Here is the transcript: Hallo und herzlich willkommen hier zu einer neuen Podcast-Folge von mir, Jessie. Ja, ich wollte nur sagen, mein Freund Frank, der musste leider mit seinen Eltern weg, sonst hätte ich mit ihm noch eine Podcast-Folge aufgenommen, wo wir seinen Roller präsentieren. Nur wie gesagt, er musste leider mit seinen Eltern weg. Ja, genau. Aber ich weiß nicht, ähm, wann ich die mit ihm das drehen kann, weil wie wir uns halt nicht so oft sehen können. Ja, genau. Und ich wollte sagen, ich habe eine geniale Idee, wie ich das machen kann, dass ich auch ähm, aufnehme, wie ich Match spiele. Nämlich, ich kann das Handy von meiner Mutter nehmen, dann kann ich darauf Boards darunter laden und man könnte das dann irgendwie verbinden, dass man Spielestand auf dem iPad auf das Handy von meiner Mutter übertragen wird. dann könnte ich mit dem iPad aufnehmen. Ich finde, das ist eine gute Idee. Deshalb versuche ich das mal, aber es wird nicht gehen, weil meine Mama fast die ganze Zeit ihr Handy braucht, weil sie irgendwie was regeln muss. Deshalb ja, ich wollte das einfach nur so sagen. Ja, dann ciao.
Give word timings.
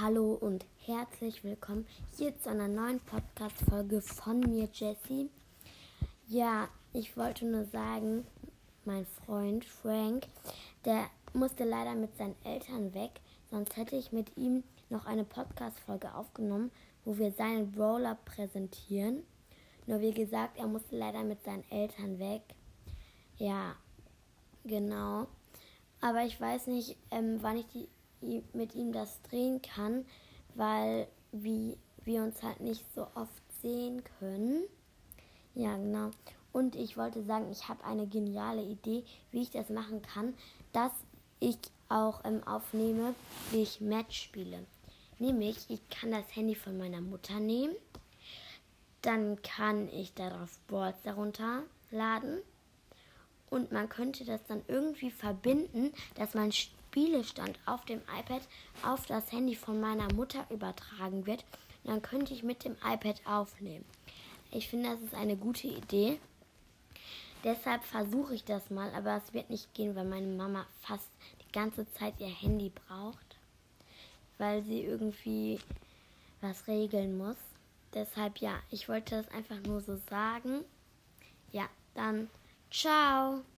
Hallo 0.00 0.34
und 0.34 0.64
herzlich 0.86 1.42
willkommen 1.42 1.84
hier 2.16 2.38
zu 2.38 2.50
einer 2.50 2.68
neuen 2.68 3.00
Podcast-Folge 3.00 4.00
von 4.00 4.38
mir, 4.38 4.68
Jessie. 4.72 5.28
Ja, 6.28 6.68
ich 6.92 7.16
wollte 7.16 7.46
nur 7.46 7.64
sagen, 7.64 8.24
mein 8.84 9.06
Freund 9.06 9.64
Frank, 9.64 10.28
der 10.84 11.06
musste 11.32 11.64
leider 11.64 11.96
mit 11.96 12.16
seinen 12.16 12.36
Eltern 12.44 12.94
weg, 12.94 13.10
sonst 13.50 13.76
hätte 13.76 13.96
ich 13.96 14.12
mit 14.12 14.36
ihm 14.36 14.62
noch 14.88 15.04
eine 15.04 15.24
Podcast-Folge 15.24 16.14
aufgenommen, 16.14 16.70
wo 17.04 17.18
wir 17.18 17.32
seinen 17.32 17.74
Roller 17.76 18.16
präsentieren. 18.24 19.24
Nur 19.88 20.00
wie 20.00 20.12
gesagt, 20.12 20.58
er 20.58 20.68
musste 20.68 20.96
leider 20.96 21.24
mit 21.24 21.42
seinen 21.42 21.68
Eltern 21.72 22.20
weg. 22.20 22.42
Ja, 23.36 23.74
genau. 24.62 25.26
Aber 26.00 26.22
ich 26.22 26.40
weiß 26.40 26.68
nicht, 26.68 26.96
ähm, 27.10 27.38
wann 27.40 27.56
ich 27.56 27.66
die 27.66 27.88
mit 28.52 28.74
ihm 28.74 28.92
das 28.92 29.20
drehen 29.22 29.62
kann, 29.62 30.04
weil 30.54 31.08
wie 31.32 31.76
wir 32.04 32.22
uns 32.22 32.42
halt 32.42 32.60
nicht 32.60 32.84
so 32.94 33.06
oft 33.14 33.42
sehen 33.60 34.02
können. 34.18 34.64
Ja, 35.54 35.76
genau. 35.76 36.10
Und 36.52 36.74
ich 36.74 36.96
wollte 36.96 37.24
sagen, 37.24 37.50
ich 37.52 37.68
habe 37.68 37.84
eine 37.84 38.06
geniale 38.06 38.62
Idee, 38.62 39.04
wie 39.30 39.42
ich 39.42 39.50
das 39.50 39.68
machen 39.68 40.02
kann, 40.02 40.34
dass 40.72 40.92
ich 41.40 41.58
auch 41.88 42.24
ähm, 42.24 42.42
aufnehme, 42.46 43.14
wie 43.50 43.62
ich 43.62 43.80
Match 43.80 44.22
spiele. 44.22 44.64
Nämlich, 45.18 45.68
ich 45.68 45.86
kann 45.88 46.12
das 46.12 46.34
Handy 46.34 46.54
von 46.54 46.78
meiner 46.78 47.00
Mutter 47.00 47.40
nehmen, 47.40 47.74
dann 49.02 49.40
kann 49.42 49.88
ich 49.88 50.14
darauf 50.14 50.58
Boards 50.66 51.02
darunter 51.02 51.62
laden 51.90 52.40
und 53.50 53.72
man 53.72 53.88
könnte 53.88 54.24
das 54.24 54.44
dann 54.46 54.62
irgendwie 54.68 55.10
verbinden, 55.10 55.92
dass 56.14 56.34
man 56.34 56.52
Spielestand 56.98 57.60
auf 57.64 57.84
dem 57.84 58.00
iPad 58.18 58.42
auf 58.82 59.06
das 59.06 59.30
Handy 59.30 59.54
von 59.54 59.80
meiner 59.80 60.12
Mutter 60.14 60.44
übertragen 60.50 61.26
wird. 61.26 61.44
dann 61.84 62.02
könnte 62.02 62.34
ich 62.34 62.42
mit 62.42 62.64
dem 62.64 62.76
iPad 62.84 63.20
aufnehmen. 63.24 63.84
Ich 64.50 64.68
finde, 64.68 64.90
das 64.90 65.00
ist 65.00 65.14
eine 65.14 65.36
gute 65.36 65.68
Idee. 65.68 66.18
Deshalb 67.44 67.84
versuche 67.84 68.34
ich 68.34 68.44
das 68.44 68.68
mal, 68.70 68.92
aber 68.94 69.16
es 69.16 69.32
wird 69.32 69.48
nicht 69.48 69.72
gehen, 69.74 69.94
weil 69.94 70.06
meine 70.06 70.26
Mama 70.26 70.66
fast 70.80 71.08
die 71.40 71.52
ganze 71.52 71.90
Zeit 71.92 72.14
ihr 72.18 72.26
Handy 72.26 72.72
braucht, 72.88 73.36
weil 74.38 74.64
sie 74.64 74.82
irgendwie 74.82 75.60
was 76.40 76.66
regeln 76.66 77.16
muss. 77.16 77.36
Deshalb 77.94 78.38
ja, 78.38 78.58
ich 78.70 78.88
wollte 78.88 79.22
das 79.22 79.32
einfach 79.32 79.60
nur 79.64 79.80
so 79.80 79.96
sagen. 80.10 80.64
Ja, 81.52 81.68
dann 81.94 82.28
ciao. 82.70 83.44